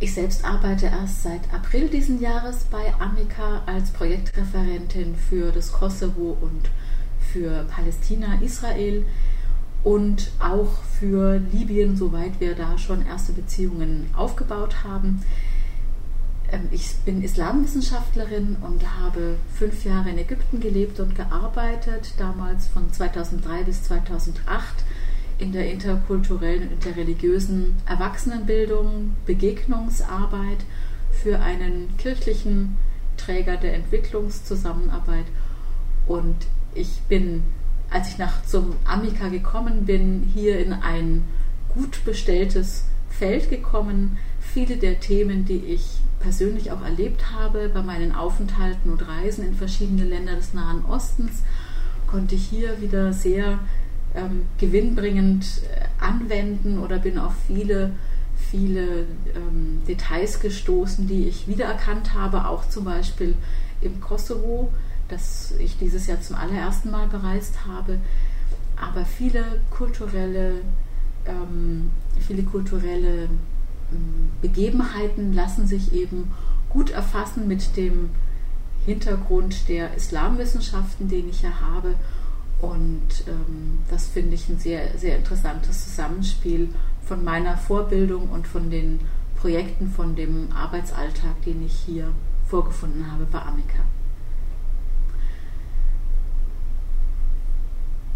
[0.00, 6.36] Ich selbst arbeite erst seit April diesen Jahres bei Amica als Projektreferentin für das Kosovo
[6.40, 6.68] und
[7.32, 9.06] für Palästina, Israel
[9.84, 15.22] und auch für Libyen, soweit wir da schon erste Beziehungen aufgebaut haben.
[16.50, 22.92] Ähm, ich bin Islamwissenschaftlerin und habe fünf Jahre in Ägypten gelebt und gearbeitet, damals von
[22.92, 24.84] 2003 bis 2008
[25.38, 30.58] in der interkulturellen und interreligiösen Erwachsenenbildung, Begegnungsarbeit
[31.10, 32.76] für einen kirchlichen
[33.16, 35.26] Träger der Entwicklungszusammenarbeit.
[36.06, 36.36] Und
[36.74, 37.42] ich bin,
[37.90, 41.22] als ich nach zum Amica gekommen bin, hier in ein
[41.68, 44.18] gut bestelltes Feld gekommen.
[44.40, 49.54] Viele der Themen, die ich persönlich auch erlebt habe bei meinen Aufenthalten und Reisen in
[49.54, 51.42] verschiedene Länder des Nahen Ostens,
[52.06, 53.58] konnte ich hier wieder sehr
[54.14, 57.92] ähm, gewinnbringend äh, anwenden oder bin auf viele,
[58.50, 63.34] viele ähm, Details gestoßen, die ich wiedererkannt habe, auch zum Beispiel
[63.80, 64.72] im Kosovo,
[65.08, 67.98] das ich dieses Jahr zum allerersten Mal bereist habe.
[68.76, 70.60] Aber viele kulturelle,
[71.26, 73.24] ähm, viele kulturelle
[73.92, 76.32] ähm, Begebenheiten lassen sich eben
[76.68, 78.10] gut erfassen mit dem
[78.86, 81.94] Hintergrund der Islamwissenschaften, den ich ja habe
[82.60, 86.68] und ähm, das finde ich ein sehr, sehr interessantes Zusammenspiel
[87.04, 89.00] von meiner Vorbildung und von den
[89.36, 92.12] Projekten, von dem Arbeitsalltag, den ich hier
[92.46, 93.80] vorgefunden habe bei Amica.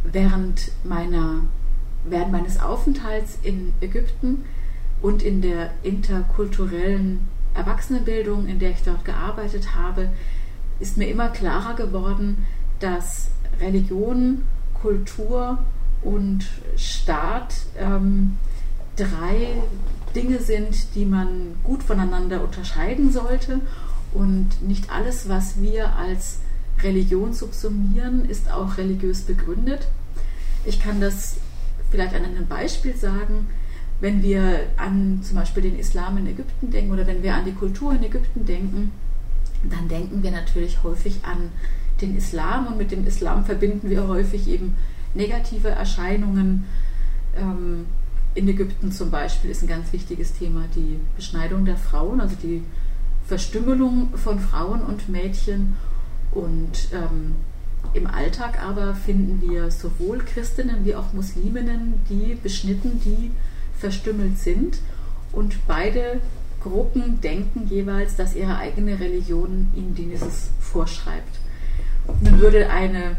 [0.04, 1.42] Während, meiner,
[2.04, 4.44] während meines Aufenthalts in Ägypten
[5.02, 10.08] und in der interkulturellen Erwachsenenbildung, in der ich dort gearbeitet habe,
[10.80, 12.46] ist mir immer klarer geworden,
[12.80, 13.30] dass
[13.60, 14.42] Religion,
[14.74, 15.58] Kultur
[16.02, 18.36] und Staat ähm,
[18.96, 19.62] drei
[20.14, 23.60] Dinge sind, die man gut voneinander unterscheiden sollte.
[24.12, 26.38] Und nicht alles, was wir als
[26.82, 29.88] Religion subsumieren, ist auch religiös begründet.
[30.64, 31.36] Ich kann das
[31.90, 33.48] vielleicht an einem Beispiel sagen.
[34.00, 37.52] Wenn wir an zum Beispiel den Islam in Ägypten denken oder wenn wir an die
[37.52, 38.92] Kultur in Ägypten denken,
[39.68, 41.50] dann denken wir natürlich häufig an
[42.00, 44.76] den Islam und mit dem Islam verbinden wir häufig eben
[45.14, 46.64] negative Erscheinungen.
[47.36, 47.86] Ähm,
[48.34, 52.62] in Ägypten zum Beispiel ist ein ganz wichtiges Thema die Beschneidung der Frauen, also die
[53.26, 55.76] Verstümmelung von Frauen und Mädchen.
[56.30, 57.34] Und ähm,
[57.94, 63.30] im Alltag aber finden wir sowohl Christinnen wie auch Musliminnen, die beschnitten, die
[63.78, 64.78] verstümmelt sind.
[65.32, 66.20] Und beide
[66.62, 71.38] Gruppen denken jeweils, dass ihre eigene Religion ihnen dieses vorschreibt.
[72.20, 73.16] Nun würde eine,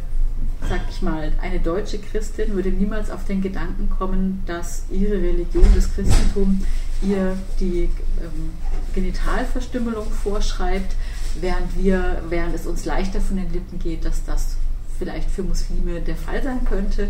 [0.67, 5.65] sag ich mal, eine deutsche Christin würde niemals auf den Gedanken kommen, dass ihre Religion,
[5.73, 6.63] das Christentum,
[7.01, 7.89] ihr die
[8.19, 8.51] ähm,
[8.93, 10.95] Genitalverstümmelung vorschreibt,
[11.39, 14.57] während wir, während es uns leichter von den Lippen geht, dass das
[14.97, 17.09] vielleicht für Muslime der Fall sein könnte.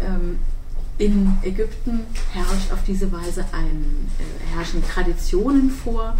[0.00, 0.38] Ähm,
[0.98, 2.00] in Ägypten
[2.32, 6.18] herrscht auf diese Weise ein, äh, herrschen Traditionen vor,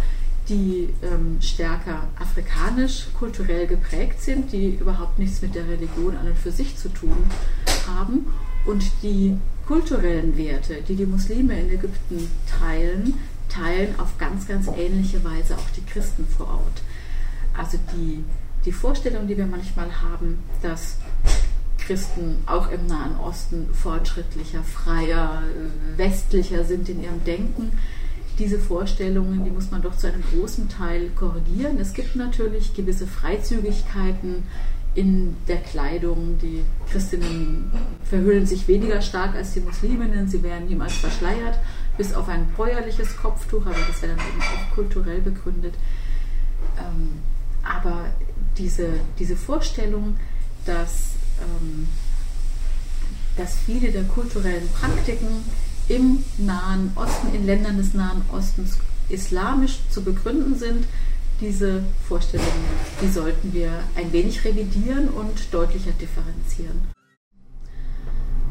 [0.49, 6.37] die ähm, stärker afrikanisch kulturell geprägt sind, die überhaupt nichts mit der Religion an und
[6.37, 7.15] für sich zu tun
[7.87, 8.27] haben
[8.65, 9.37] und die
[9.67, 13.13] kulturellen Werte, die die Muslime in Ägypten teilen,
[13.47, 16.81] teilen auf ganz, ganz ähnliche Weise auch die Christen vor Ort.
[17.57, 18.23] Also die,
[18.65, 20.97] die Vorstellung, die wir manchmal haben, dass
[21.77, 25.43] Christen auch im Nahen Osten fortschrittlicher, freier,
[25.97, 27.71] westlicher sind in ihrem Denken,
[28.39, 31.79] diese Vorstellungen, die muss man doch zu einem großen Teil korrigieren.
[31.79, 34.43] Es gibt natürlich gewisse Freizügigkeiten
[34.95, 36.39] in der Kleidung.
[36.41, 37.71] Die Christinnen
[38.03, 40.27] verhüllen sich weniger stark als die Musliminnen.
[40.27, 41.59] Sie werden niemals verschleiert,
[41.97, 45.75] bis auf ein bäuerliches Kopftuch, aber das wäre dann eben auch kulturell begründet.
[46.77, 47.19] Ähm,
[47.63, 48.05] aber
[48.57, 48.89] diese,
[49.19, 50.17] diese Vorstellung,
[50.65, 51.87] dass, ähm,
[53.37, 55.43] dass viele der kulturellen Praktiken
[55.87, 58.77] im Nahen Osten, in Ländern des Nahen Ostens
[59.09, 60.85] islamisch zu begründen sind.
[61.41, 62.49] Diese Vorstellungen,
[63.01, 66.93] die sollten wir ein wenig revidieren und deutlicher differenzieren.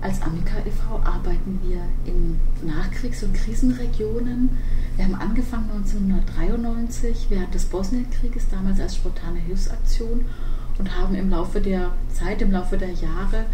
[0.03, 0.97] Als Amica e.V.
[0.97, 4.51] arbeiten wir in Nachkriegs- und Krisenregionen.
[4.97, 10.25] Wir haben angefangen 1993 während des Bosnienkrieges, damals als spontane Hilfsaktion
[10.79, 13.47] und haben im Laufe der Zeit, im Laufe der Jahre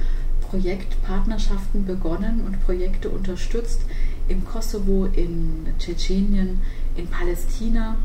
[0.50, 3.80] Projektpartnerschaften begonnen und Projekte unterstützt
[4.28, 6.60] im Kosovo, in Tschetschenien,
[6.96, 7.96] in Palästina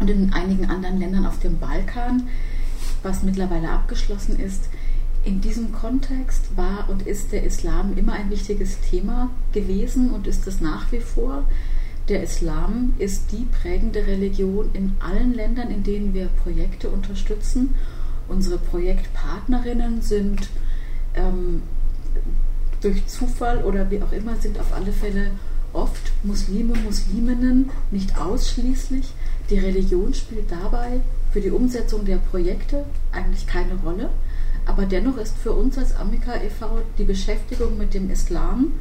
[0.00, 2.28] und in einigen anderen Ländern auf dem Balkan,
[3.02, 4.68] was mittlerweile abgeschlossen ist.
[5.24, 10.46] In diesem Kontext war und ist der Islam immer ein wichtiges Thema gewesen und ist
[10.46, 11.44] es nach wie vor.
[12.08, 17.74] Der Islam ist die prägende Religion in allen Ländern, in denen wir Projekte unterstützen.
[18.28, 20.48] Unsere Projektpartnerinnen sind
[21.16, 21.62] ähm,
[22.80, 25.30] durch Zufall oder wie auch immer, sind auf alle Fälle
[25.72, 29.12] oft Muslime, Musliminnen, nicht ausschließlich.
[29.50, 31.00] Die Religion spielt dabei
[31.32, 34.10] für die Umsetzung der Projekte eigentlich keine Rolle.
[34.64, 36.80] Aber dennoch ist für uns als Amica e.V.
[36.98, 38.72] die Beschäftigung mit dem Islam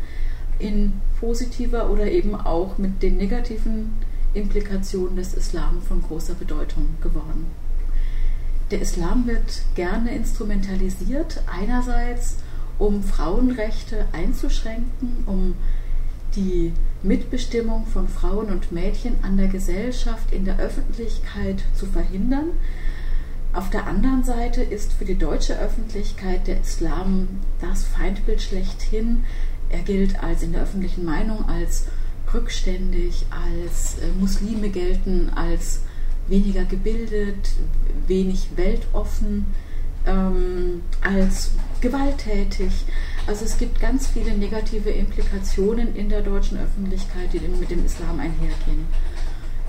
[0.58, 3.94] in positiver oder eben auch mit den negativen
[4.34, 7.46] Implikationen des Islam von großer Bedeutung geworden.
[8.72, 12.38] Der Islam wird gerne instrumentalisiert, einerseits
[12.80, 15.56] um Frauenrechte einzuschränken, um
[16.36, 16.74] die
[17.04, 22.50] Mitbestimmung von Frauen und Mädchen an der Gesellschaft in der Öffentlichkeit zu verhindern.
[23.54, 27.28] Auf der anderen Seite ist für die deutsche Öffentlichkeit der Islam
[27.62, 29.24] das Feindbild schlechthin.
[29.70, 31.86] Er gilt als in der öffentlichen Meinung als
[32.34, 35.82] rückständig, als äh, Muslime gelten als
[36.27, 37.51] weniger gebildet,
[38.07, 39.45] wenig weltoffen,
[40.06, 41.51] ähm, als
[41.81, 42.72] gewalttätig.
[43.27, 48.19] Also es gibt ganz viele negative Implikationen in der deutschen Öffentlichkeit, die mit dem Islam
[48.19, 48.86] einhergehen.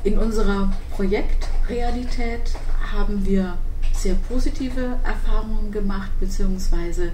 [0.05, 2.53] In unserer Projektrealität
[2.93, 3.59] haben wir
[3.93, 7.13] sehr positive Erfahrungen gemacht, beziehungsweise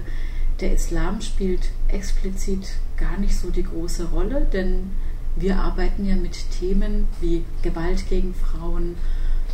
[0.59, 4.91] der Islam spielt explizit gar nicht so die große Rolle, denn
[5.35, 8.95] wir arbeiten ja mit Themen wie Gewalt gegen Frauen,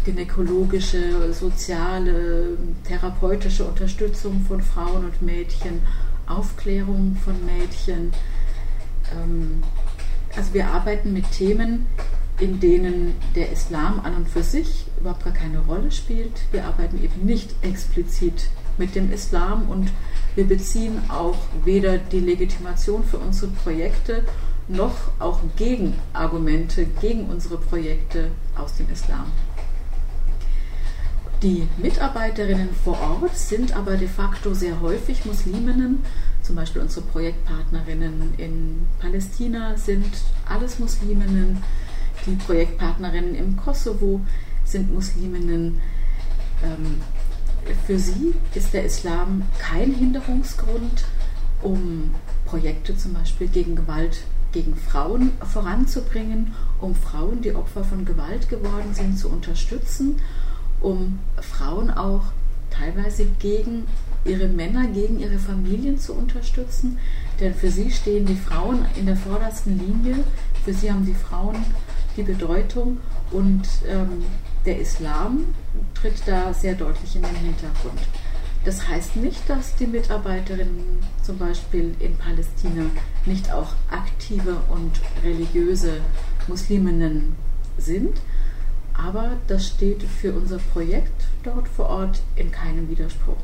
[0.10, 5.82] gynäkologische, soziale, therapeutische Unterstützung von Frauen und Mädchen,
[6.28, 8.12] Aufklärung von Mädchen.
[9.16, 9.64] Ähm,
[10.36, 11.86] also wir arbeiten mit Themen,
[12.40, 16.42] in denen der Islam an und für sich überhaupt gar keine Rolle spielt.
[16.52, 19.92] Wir arbeiten eben nicht explizit mit dem Islam und
[20.36, 24.24] wir beziehen auch weder die Legitimation für unsere Projekte
[24.70, 29.26] noch auch Gegenargumente gegen unsere Projekte aus dem Islam.
[31.41, 36.03] Die Mitarbeiterinnen vor Ort sind aber de facto sehr häufig Musliminnen.
[36.44, 40.06] Zum Beispiel unsere Projektpartnerinnen in Palästina sind
[40.45, 41.63] alles Musliminnen.
[42.25, 44.19] Die Projektpartnerinnen im Kosovo
[44.65, 45.80] sind Musliminnen.
[46.62, 47.01] Ähm,
[47.88, 51.06] für sie ist der Islam kein Hinderungsgrund,
[51.62, 52.15] um
[52.45, 58.94] Projekte zum Beispiel gegen Gewalt gegen Frauen voranzubringen, um Frauen, die Opfer von Gewalt geworden
[58.94, 60.18] sind, zu unterstützen
[60.81, 62.24] um Frauen auch
[62.70, 63.86] teilweise gegen
[64.26, 66.98] ihre Männer, gegen ihre Familien zu unterstützen.
[67.40, 70.24] Denn für sie stehen die Frauen in der vordersten Linie.
[70.64, 71.58] Für sie haben die Frauen
[72.18, 72.98] die Bedeutung
[73.31, 74.24] und ähm,
[74.66, 75.46] der Islam
[75.94, 78.00] tritt da sehr deutlich in den Hintergrund.
[78.66, 82.84] Das heißt nicht, dass die Mitarbeiterinnen zum Beispiel in Palästina
[83.25, 86.02] nicht auch aktive und religiöse
[86.48, 87.36] Musliminnen
[87.78, 88.20] sind,
[89.06, 93.38] aber das steht für unser Projekt dort vor Ort in keinem Widerspruch.